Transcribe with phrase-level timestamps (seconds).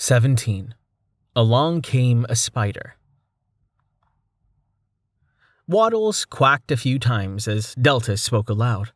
[0.00, 0.74] 17.
[1.36, 2.96] Along came a spider.
[5.68, 8.92] Waddles quacked a few times as Delta spoke aloud.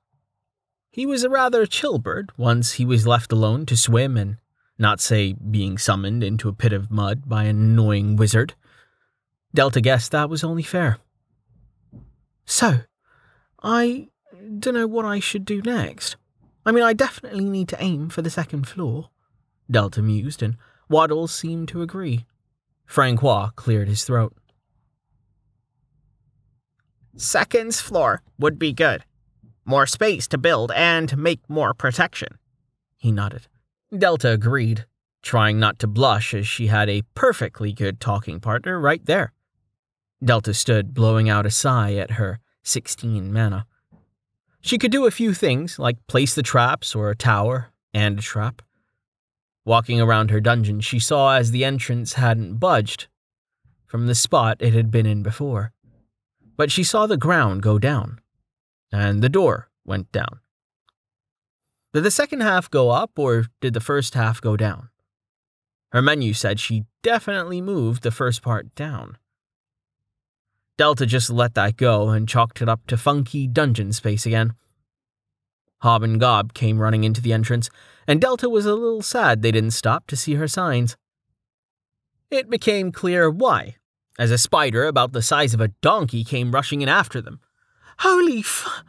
[0.90, 4.38] He was a rather chill bird once he was left alone to swim and
[4.79, 8.55] not say being summoned into a pit of mud by an annoying wizard.
[9.52, 10.96] Delta guessed that was only fair.
[12.46, 12.80] So,
[13.62, 14.09] I
[14.59, 16.16] don't know what I should do next.
[16.64, 19.11] I mean, I definitely need to aim for the second floor,
[19.71, 20.57] Delta mused and
[20.89, 22.27] Waddles seemed to agree.
[22.87, 24.34] Francois cleared his throat.
[27.16, 29.05] Second's floor would be good.
[29.65, 32.38] More space to build and make more protection.
[32.97, 33.47] He nodded.
[33.97, 34.84] Delta agreed,
[35.23, 39.32] trying not to blush as she had a perfectly good talking partner right there.
[40.23, 43.66] Delta stood blowing out a sigh at her 16 mana.
[44.60, 48.23] She could do a few things, like place the traps or a tower and a
[48.23, 48.62] trap.
[49.64, 53.06] Walking around her dungeon, she saw as the entrance hadn't budged
[53.87, 55.73] from the spot it had been in before.
[56.56, 58.21] But she saw the ground go down,
[58.93, 60.40] and the door went down.
[61.93, 64.91] Did the second half go up, or did the first half go down?
[65.93, 69.16] Her menu said she definitely moved the first part down.
[70.76, 74.54] Delta just let that go and chalked it up to funky dungeon space again.
[75.82, 77.71] Hob and Gob came running into the entrance
[78.06, 80.97] and Delta was a little sad they didn't stop to see her signs.
[82.31, 83.77] It became clear why,
[84.19, 87.41] as a spider about the size of a donkey came rushing in after them.
[87.99, 88.83] Holy f!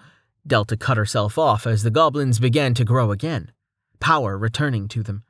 [0.47, 3.51] Delta cut herself off as the goblins began to grow again,
[3.99, 5.23] power returning to them.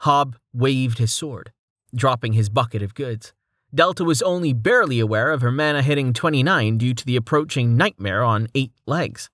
[0.00, 1.52] Hob waved his sword,
[1.94, 3.32] dropping his bucket of goods.
[3.74, 8.22] Delta was only barely aware of her mana hitting 29 due to the approaching nightmare
[8.22, 9.28] on eight legs.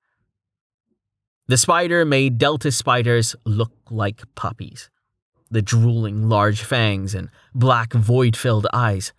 [1.49, 4.91] The spider made Delta spiders look like puppies.
[5.51, 9.13] The drooling large fangs and black void filled eyes.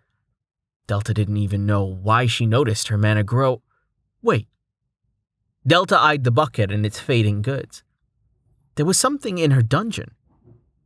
[0.87, 3.61] Delta didn't even know why she noticed her mana grow.
[4.21, 4.47] Wait.
[5.67, 7.83] Delta eyed the bucket and its fading goods.
[8.75, 10.11] There was something in her dungeon.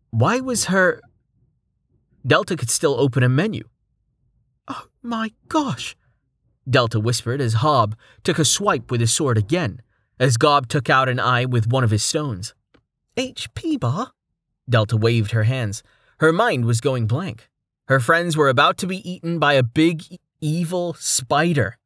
[0.10, 1.02] Why was her.
[2.26, 3.70] Delta could still open a menu.
[4.68, 5.96] Oh my gosh!
[6.70, 9.82] Delta whispered as Hob took a swipe with his sword again
[10.20, 12.54] as Gob took out an eye with one of his stones.
[13.16, 14.12] HP bar?
[14.70, 15.84] Delta waved her hands.
[16.20, 17.50] Her mind was going blank.
[17.88, 20.04] Her friends were about to be eaten by a big,
[20.42, 21.78] evil spider.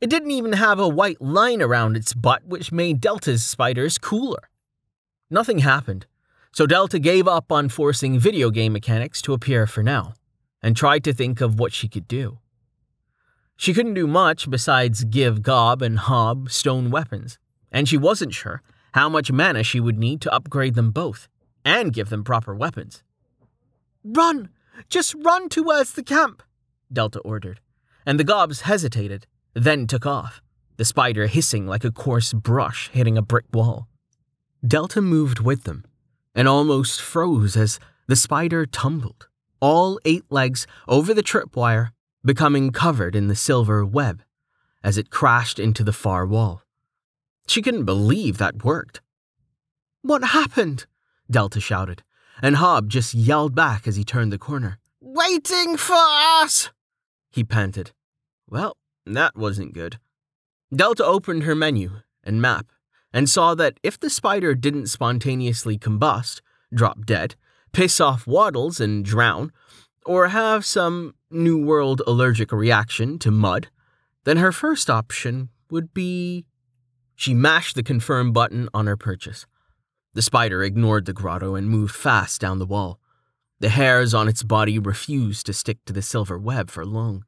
[0.00, 4.48] It didn't even have a white line around its butt, which made Delta's spiders cooler.
[5.28, 6.06] Nothing happened,
[6.52, 10.14] so Delta gave up on forcing video game mechanics to appear for now,
[10.62, 12.38] and tried to think of what she could do.
[13.56, 17.38] She couldn't do much besides give Gob and Hob stone weapons,
[17.72, 21.28] and she wasn't sure how much mana she would need to upgrade them both
[21.64, 23.02] and give them proper weapons.
[24.02, 24.48] Run!
[24.88, 26.42] Just run towards the camp,
[26.92, 27.60] Delta ordered,
[28.06, 30.40] and the gobs hesitated, then took off,
[30.76, 33.88] the spider hissing like a coarse brush hitting a brick wall.
[34.66, 35.84] Delta moved with them
[36.34, 39.28] and almost froze as the spider tumbled,
[39.60, 41.90] all eight legs over the tripwire,
[42.24, 44.22] becoming covered in the silver web
[44.82, 46.62] as it crashed into the far wall.
[47.50, 49.00] She couldn't believe that worked.
[50.02, 50.86] What happened?
[51.28, 52.04] Delta shouted,
[52.40, 54.78] and Hob just yelled back as he turned the corner.
[55.00, 56.70] Waiting for us!
[57.28, 57.90] He panted.
[58.48, 59.98] Well, that wasn't good.
[60.72, 62.66] Delta opened her menu and map
[63.12, 67.34] and saw that if the spider didn't spontaneously combust, drop dead,
[67.72, 69.50] piss off waddles and drown,
[70.06, 73.70] or have some New World allergic reaction to mud,
[74.22, 76.44] then her first option would be
[77.20, 79.44] she mashed the confirm button on her purchase.
[80.14, 82.98] The spider ignored the grotto and moved fast down the wall.
[83.58, 87.26] The hairs on its body refused to stick to the silver web for long.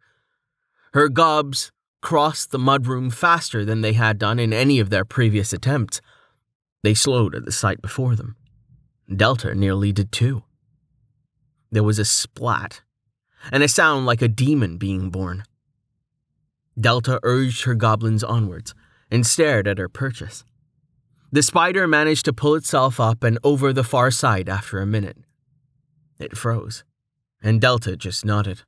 [0.94, 5.52] Her gobs crossed the mudroom faster than they had done in any of their previous
[5.52, 6.00] attempts.
[6.82, 8.36] They slowed at the sight before them.
[9.14, 10.42] Delta nearly did too.
[11.70, 12.80] There was a splat,
[13.52, 15.44] and a sound like a demon being born.
[16.80, 18.74] Delta urged her goblins onwards,
[19.12, 20.42] and stared at her purchase.
[21.30, 25.18] The spider managed to pull itself up and over the far side after a minute.
[26.18, 26.82] It froze,
[27.42, 28.62] and Delta just nodded.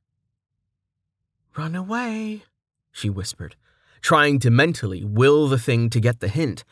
[1.56, 2.43] Run away,
[2.93, 3.56] she whispered,
[4.02, 6.62] trying to mentally will the thing to get the hint,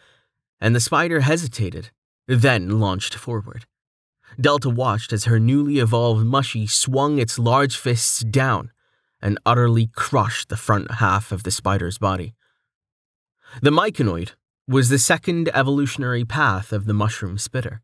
[0.60, 1.90] and the spider hesitated,
[2.26, 3.64] then launched forward.
[4.38, 8.70] Delta watched as her newly evolved mushy swung its large fists down
[9.22, 12.34] and utterly crushed the front half of the spider's body.
[13.60, 14.32] The myconoid
[14.66, 17.82] was the second evolutionary path of the mushroom spitter.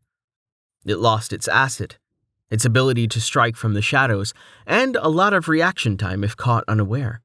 [0.85, 1.97] It lost its acid,
[2.49, 4.33] its ability to strike from the shadows,
[4.65, 7.21] and a lot of reaction time if caught unaware.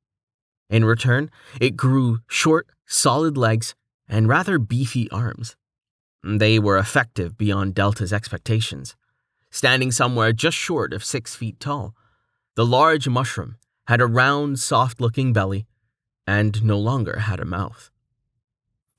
[0.69, 1.31] In return,
[1.61, 3.75] it grew short, solid legs
[4.08, 5.56] and rather beefy arms.
[6.23, 8.96] They were effective beyond Delta's expectations.
[9.50, 11.94] Standing somewhere just short of six feet tall,
[12.56, 13.56] the large mushroom
[13.87, 15.67] had a round, soft looking belly
[16.26, 17.91] and no longer had a mouth.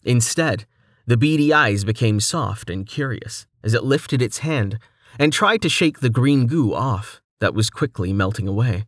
[0.06, 0.66] Instead,
[1.08, 4.80] the beady eyes became soft and curious as it lifted its hand
[5.20, 8.86] and tried to shake the green goo off that was quickly melting away.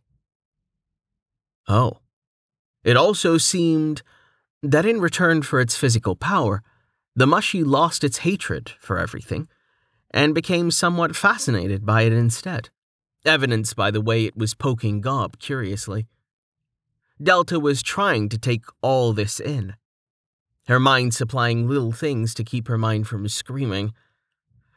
[1.68, 1.98] Oh.
[2.84, 4.02] It also seemed
[4.62, 6.62] that in return for its physical power,
[7.14, 9.48] the mushy lost its hatred for everything
[10.12, 12.70] and became somewhat fascinated by it instead,
[13.24, 16.06] evidenced by the way it was poking Gob curiously.
[17.20, 19.74] Delta was trying to take all this in,
[20.68, 23.92] her mind supplying little things to keep her mind from screaming.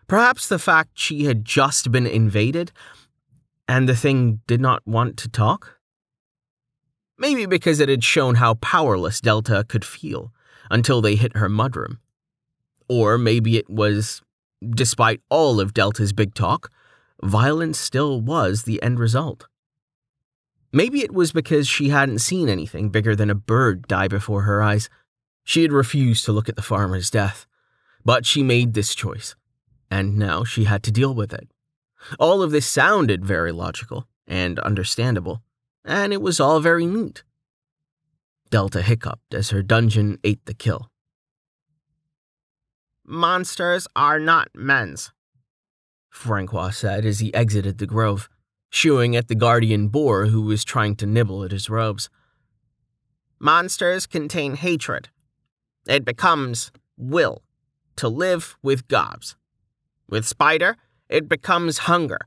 [0.08, 2.72] Perhaps the fact she had just been invaded
[3.68, 5.78] and the thing did not want to talk?
[7.18, 10.34] Maybe because it had shown how powerless Delta could feel
[10.70, 11.98] until they hit her mudroom.
[12.90, 14.22] Or maybe it was,
[14.70, 16.70] despite all of Delta's big talk,
[17.24, 19.48] violence still was the end result.
[20.74, 24.62] Maybe it was because she hadn't seen anything bigger than a bird die before her
[24.62, 24.90] eyes.
[25.52, 27.46] She had refused to look at the farmer's death,
[28.06, 29.36] but she made this choice,
[29.90, 31.52] and now she had to deal with it.
[32.18, 35.44] All of this sounded very logical and understandable,
[35.84, 37.26] and it was all very neat.
[38.50, 40.90] Delta hiccuped as her dungeon ate the kill.
[43.06, 45.12] Monsters are not men's,
[46.10, 48.30] Francois said as he exited the grove,
[48.70, 52.10] shooing at the guardian boar who was trying to nibble at his robes.
[53.38, 55.10] Monsters contain hatred.
[55.88, 57.42] It becomes will
[57.96, 59.36] to live with gobs.
[60.08, 60.78] With Spider,
[61.10, 62.20] it becomes hunger.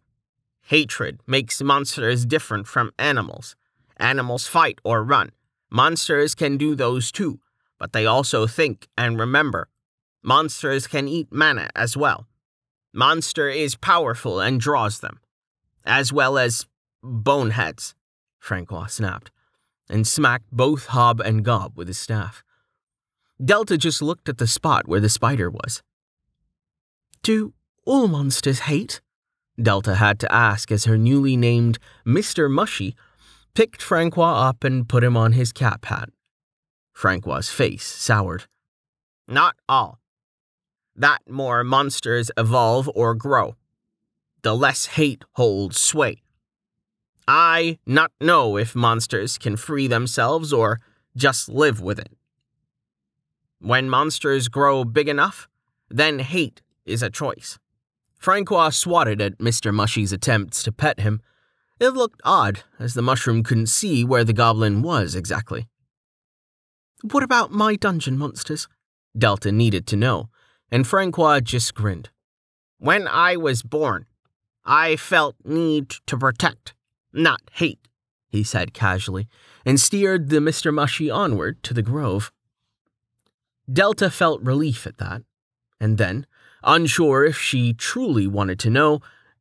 [0.63, 3.57] Hatred makes monsters different from animals.
[3.97, 5.31] Animals fight or run.
[5.71, 7.41] Monsters can do those too,
[7.79, 9.69] but they also think and remember.
[10.23, 12.27] Monsters can eat mana as well.
[12.93, 15.19] Monster is powerful and draws them,
[15.85, 16.67] as well as
[17.03, 17.95] boneheads,
[18.39, 19.33] Francois snapped,
[19.89, 22.44] and smacked both Hob and Gob with his staff.
[23.43, 25.83] Delta just looked at the spot where the spider was.
[27.23, 27.53] Do
[27.85, 29.01] all monsters hate?
[29.61, 32.51] Delta had to ask as her newly named Mr.
[32.51, 32.95] Mushy
[33.55, 36.11] picked Francois up and put him on his cap hat.
[36.93, 38.45] Francois's face soured.
[39.27, 40.01] Not all.
[40.97, 43.57] That more monsters evolve or grow,
[44.43, 46.23] the less hate holds sway.
[47.27, 50.81] I not know if monsters can free themselves or
[51.17, 52.13] just live with it.
[53.61, 55.49] When monsters grow big enough,
[55.89, 57.59] then hate is a choice.
[58.19, 59.73] Francois swatted at Mr.
[59.73, 61.21] Mushy's attempts to pet him.
[61.79, 65.69] It looked odd, as the mushroom couldn't see where the goblin was exactly.
[67.03, 68.67] What about my dungeon monsters?
[69.17, 70.31] Delta needed to know,
[70.71, 72.09] and Francois just grinned.
[72.79, 74.07] When I was born,
[74.65, 76.75] I felt need to protect,
[77.13, 77.89] not hate,
[78.29, 79.29] he said casually,
[79.67, 80.73] and steered the Mr.
[80.73, 82.33] Mushy onward to the grove.
[83.73, 85.23] Delta felt relief at that,
[85.81, 86.27] and then,
[86.63, 89.01] unsure if she truly wanted to know,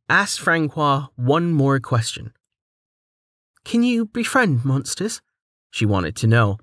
[0.10, 2.34] asked Francois one more question.
[3.66, 5.22] Can you befriend monsters?
[5.72, 6.58] She wanted to know.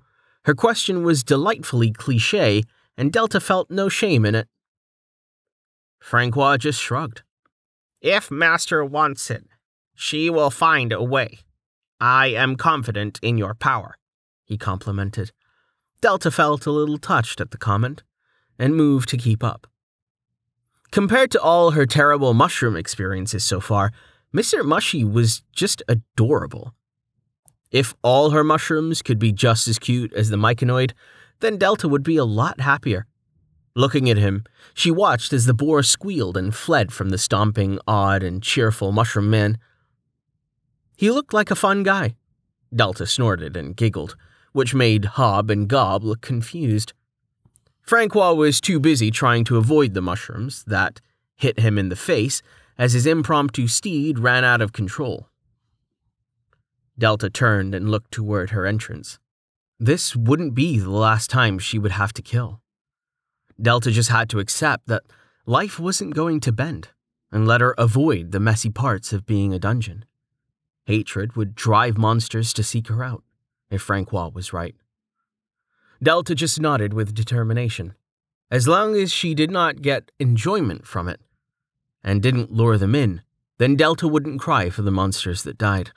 [0.45, 2.63] Her question was delightfully cliche,
[2.97, 4.47] and Delta felt no shame in it.
[5.99, 7.21] Francois just shrugged.
[8.01, 9.45] If Master wants it,
[9.93, 11.39] she will find a way.
[11.99, 13.95] I am confident in your power,
[14.45, 15.31] he complimented.
[16.01, 18.01] Delta felt a little touched at the comment
[18.57, 19.67] and moved to keep up.
[20.91, 23.91] Compared to all her terrible mushroom experiences so far,
[24.35, 24.65] Mr.
[24.65, 26.73] Mushy was just adorable.
[27.71, 30.91] If all her mushrooms could be just as cute as the myconoid,
[31.39, 33.05] then Delta would be a lot happier.
[33.75, 34.43] Looking at him,
[34.73, 39.29] she watched as the boar squealed and fled from the stomping, odd, and cheerful mushroom
[39.29, 39.57] man.
[40.97, 42.15] He looked like a fun guy.
[42.75, 44.17] Delta snorted and giggled,
[44.51, 46.93] which made Hob and Gob look confused.
[47.81, 51.01] Francois was too busy trying to avoid the mushrooms that
[51.35, 52.41] hit him in the face
[52.77, 55.27] as his impromptu steed ran out of control.
[56.97, 59.19] Delta turned and looked toward her entrance.
[59.79, 62.61] This wouldn't be the last time she would have to kill.
[63.59, 65.03] Delta just had to accept that
[65.45, 66.89] life wasn't going to bend
[67.31, 70.05] and let her avoid the messy parts of being a dungeon.
[70.85, 73.23] Hatred would drive monsters to seek her out,
[73.71, 74.75] if Francois was right.
[76.03, 77.95] Delta just nodded with determination.
[78.51, 81.21] As long as she did not get enjoyment from it
[82.03, 83.21] and didn't lure them in,
[83.57, 85.91] then Delta wouldn't cry for the monsters that died.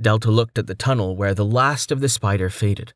[0.00, 2.92] Delta looked at the tunnel where the last of the spider faded,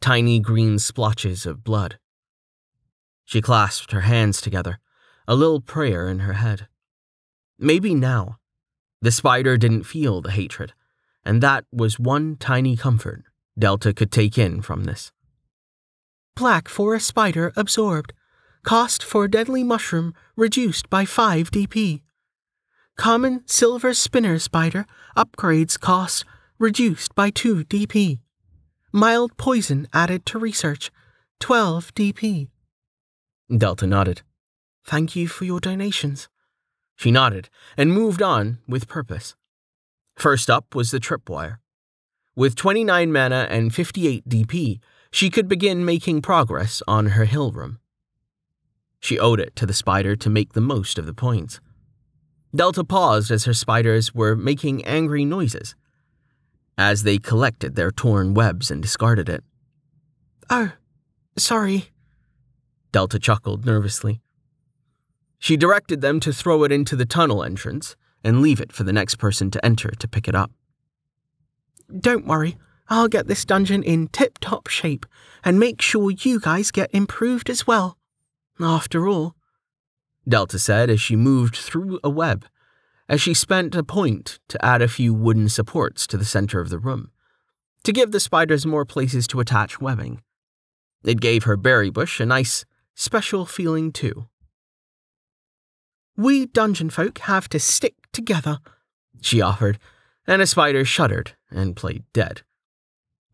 [0.00, 1.98] tiny green splotches of blood.
[3.24, 4.78] She clasped her hands together,
[5.26, 6.66] a little prayer in her head.
[7.58, 8.38] Maybe now,
[9.00, 10.72] the spider didn't feel the hatred,
[11.24, 13.24] and that was one tiny comfort
[13.58, 15.12] Delta could take in from this.
[16.34, 18.12] Black for a spider absorbed.
[18.62, 22.00] Cost for deadly mushroom reduced by 5 DP.
[22.96, 24.86] Common silver spinner spider
[25.16, 26.24] upgrades cost
[26.58, 28.20] reduced by 2 DP.
[28.92, 30.90] Mild poison added to research
[31.40, 32.48] 12 DP.
[33.54, 34.22] Delta nodded.
[34.84, 36.28] Thank you for your donations.
[36.96, 39.34] She nodded and moved on with purpose.
[40.20, 41.56] First up was the tripwire.
[42.36, 44.78] With 29 mana and 58 DP,
[45.10, 47.78] she could begin making progress on her hill room.
[49.00, 51.58] She owed it to the spider to make the most of the points.
[52.54, 55.74] Delta paused as her spiders were making angry noises
[56.76, 59.42] as they collected their torn webs and discarded it.
[60.50, 60.72] Oh,
[61.38, 61.92] sorry.
[62.92, 64.20] Delta chuckled nervously.
[65.38, 68.92] She directed them to throw it into the tunnel entrance and leave it for the
[68.92, 70.50] next person to enter to pick it up.
[71.98, 72.56] Don't worry,
[72.88, 75.06] I'll get this dungeon in tip top shape
[75.44, 77.96] and make sure you guys get improved as well.
[78.60, 79.34] After all,
[80.28, 82.46] Delta said as she moved through a web,
[83.08, 86.68] as she spent a point to add a few wooden supports to the center of
[86.68, 87.10] the room,
[87.84, 90.22] to give the spiders more places to attach webbing.
[91.04, 94.28] It gave her berry bush a nice, special feeling too.
[96.20, 98.58] We dungeon folk have to stick together,
[99.22, 99.78] she offered,
[100.26, 102.42] and a spider shuddered and played dead.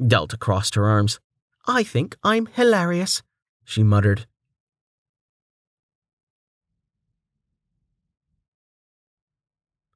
[0.00, 1.18] Delta crossed her arms.
[1.66, 3.24] I think I'm hilarious,
[3.64, 4.26] she muttered.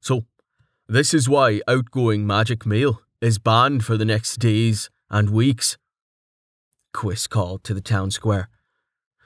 [0.01, 0.25] So,
[0.89, 5.79] this is why outgoing magic mail is banned for the next days and weeks.
[6.93, 8.49] Quiss called to the town square.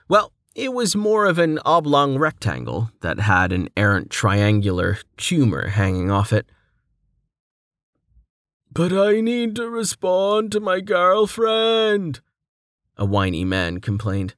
[0.06, 6.10] Well, it was more of an oblong rectangle that had an errant triangular tumor hanging
[6.10, 6.46] off it.
[8.72, 12.20] But I need to respond to my girlfriend,
[12.96, 14.34] a whiny man complained.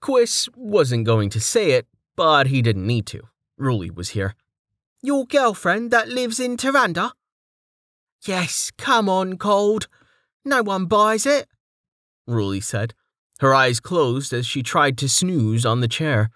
[0.00, 3.22] Quiss wasn't going to say it, but he didn't need to.
[3.58, 4.34] Ruli was here.
[5.02, 7.10] Your girlfriend that lives in Tyrande?
[8.22, 9.88] Yes, come on, Cold.
[10.44, 11.48] No one buys it,
[12.28, 12.94] Ruli said,
[13.40, 16.30] her eyes closed as she tried to snooze on the chair.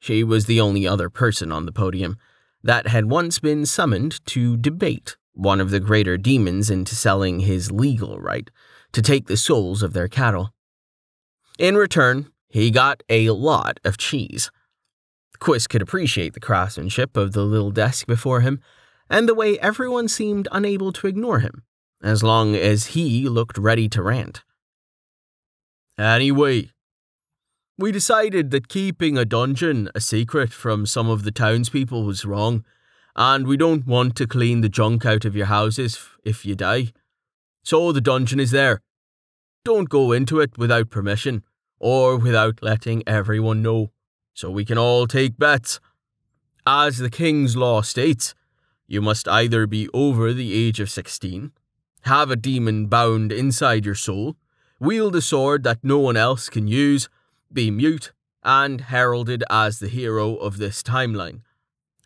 [0.00, 2.16] She was the only other person on the podium
[2.62, 7.70] that had once been summoned to debate one of the greater demons into selling his
[7.70, 8.50] legal right
[8.92, 10.52] to take the souls of their cattle.
[11.58, 14.50] In return, he got a lot of cheese.
[15.38, 18.60] Quiss could appreciate the craftsmanship of the little desk before him,
[19.08, 21.62] and the way everyone seemed unable to ignore him,
[22.02, 24.42] as long as he looked ready to rant.
[25.98, 26.70] Anyway,
[27.76, 32.64] we decided that keeping a dungeon a secret from some of the townspeople was wrong,
[33.16, 36.92] and we don't want to clean the junk out of your houses if you die.
[37.64, 38.80] So the dungeon is there.
[39.64, 41.42] Don't go into it without permission,
[41.80, 43.90] or without letting everyone know
[44.34, 45.80] so we can all take bets.
[46.64, 48.34] As the King's Law states,
[48.86, 51.50] you must either be over the age of 16,
[52.02, 54.36] have a demon bound inside your soul,
[54.80, 57.08] wield a sword that no one else can use,
[57.52, 58.12] be mute,
[58.44, 61.40] and heralded as the hero of this timeline,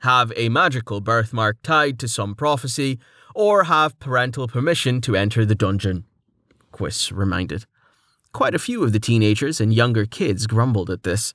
[0.01, 2.99] have a magical birthmark tied to some prophecy,
[3.35, 6.05] or have parental permission to enter the dungeon.
[6.71, 7.67] Quiss reminded.
[8.33, 11.35] Quite a few of the teenagers and younger kids grumbled at this.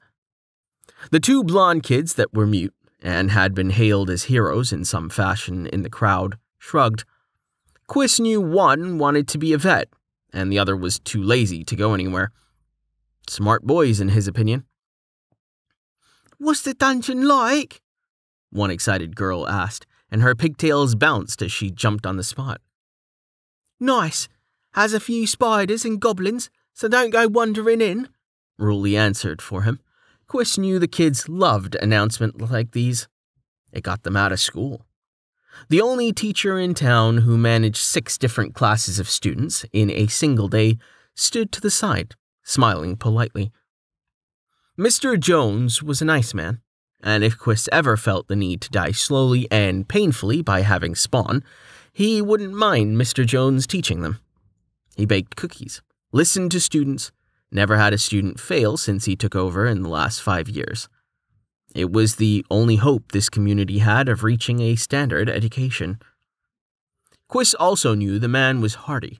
[1.12, 5.10] The two blonde kids that were mute and had been hailed as heroes in some
[5.10, 7.06] fashion in the crowd shrugged.
[7.86, 9.90] Quiss knew one wanted to be a vet,
[10.34, 12.32] and the other was too lazy to go anywhere.
[13.28, 14.66] Smart boys, in his opinion.
[16.38, 17.82] What's the dungeon like?
[18.52, 22.62] One excited girl asked, and her pigtails bounced as she jumped on the spot.
[23.80, 24.28] Nice.
[24.74, 28.10] Has a few spiders and goblins, so don't go wandering in,
[28.60, 29.80] Ruli answered for him.
[30.28, 33.08] Quiss knew the kids loved announcements like these.
[33.72, 34.86] It got them out of school.
[35.70, 40.48] The only teacher in town who managed six different classes of students in a single
[40.48, 40.78] day
[41.16, 43.52] stood to the side, smiling politely.
[44.78, 45.20] Mr.
[45.20, 46.62] Jones was a nice man,
[47.02, 51.44] and if Quiss ever felt the need to die slowly and painfully by having spawn,
[51.92, 53.26] he wouldn't mind Mr.
[53.26, 54.20] Jones teaching them.
[54.96, 57.12] He baked cookies, listened to students,
[57.52, 60.90] Never had a student fail since he took over in the last five years.
[61.76, 66.00] It was the only hope this community had of reaching a standard education.
[67.28, 69.20] Quiss also knew the man was hardy.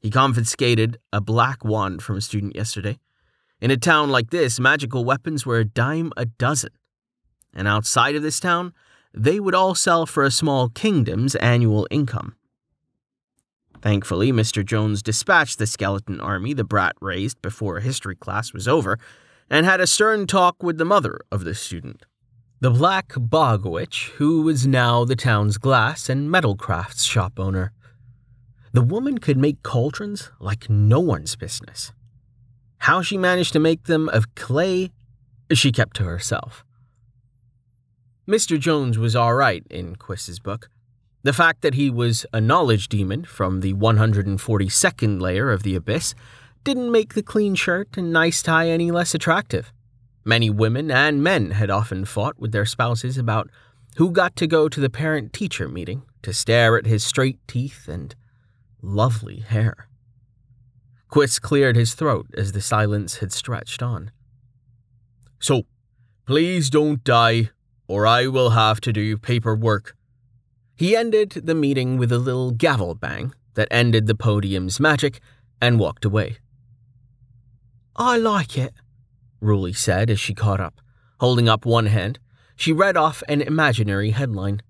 [0.00, 2.98] He confiscated a black wand from a student yesterday.
[3.60, 6.70] In a town like this, magical weapons were a dime a dozen.
[7.52, 8.72] And outside of this town,
[9.12, 12.36] they would all sell for a small kingdom's annual income.
[13.80, 14.64] Thankfully, Mr.
[14.64, 18.98] Jones dispatched the skeleton army the brat raised before history class was over
[19.50, 22.04] and had a stern talk with the mother of the student,
[22.60, 27.72] the Black Bog Witch, who was now the town's glass and metal crafts shop owner.
[28.72, 31.92] The woman could make cauldrons like no one's business.
[32.78, 34.90] How she managed to make them of clay,
[35.52, 36.64] she kept to herself.
[38.28, 38.58] Mr.
[38.58, 40.68] Jones was all right in Quiss's book.
[41.22, 46.14] The fact that he was a knowledge demon from the 142nd layer of the abyss
[46.68, 49.72] didn't make the clean shirt and nice tie any less attractive.
[50.22, 53.48] Many women and men had often fought with their spouses about
[53.96, 57.88] who got to go to the parent teacher meeting to stare at his straight teeth
[57.88, 58.14] and
[58.82, 59.88] lovely hair.
[61.08, 64.10] Quiss cleared his throat as the silence had stretched on.
[65.40, 65.62] So,
[66.26, 67.48] please don't die,
[67.86, 69.96] or I will have to do paperwork.
[70.76, 75.20] He ended the meeting with a little gavel bang that ended the podium's magic
[75.62, 76.36] and walked away.
[78.00, 78.74] I like it,
[79.42, 80.80] Ruli said as she caught up.
[81.18, 82.20] Holding up one hand,
[82.54, 84.62] she read off an imaginary headline.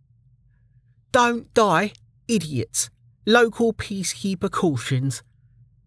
[1.12, 1.92] Don't die,
[2.26, 2.88] idiots.
[3.26, 5.22] Local peacekeeper cautions,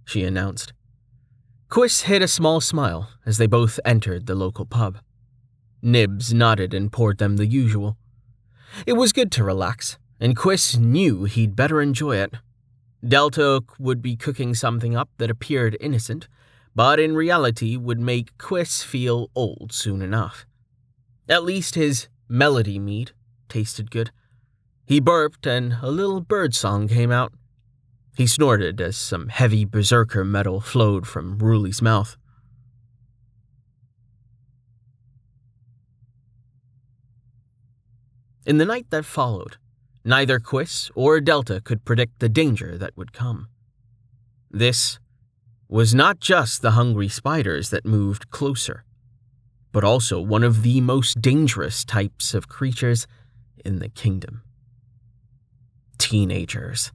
[0.05, 0.73] she announced.
[1.67, 4.99] Quiss hid a small smile as they both entered the local pub.
[5.81, 7.97] Nibs nodded and poured them the usual.
[8.85, 12.35] It was good to relax, and Quiss knew he'd better enjoy it.
[13.03, 16.27] Delta would be cooking something up that appeared innocent,
[16.75, 20.45] but in reality would make Quiss feel old soon enough.
[21.27, 23.11] At least his melody mead
[23.49, 24.11] tasted good.
[24.85, 27.33] He burped and a little bird song came out.
[28.15, 32.17] He snorted as some heavy berserker metal flowed from Ruli's mouth.
[38.45, 39.57] In the night that followed,
[40.03, 43.49] neither Quiss or Delta could predict the danger that would come.
[44.49, 44.99] This
[45.71, 48.83] was not just the hungry spiders that moved closer,
[49.71, 53.07] but also one of the most dangerous types of creatures
[53.63, 54.43] in the kingdom
[55.97, 56.91] teenagers.